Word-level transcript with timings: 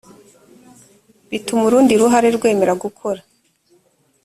bituma 1.29 1.61
urundi 1.67 1.93
ruhande 2.01 2.29
rwemera 2.37 2.73
gukora 2.83 3.21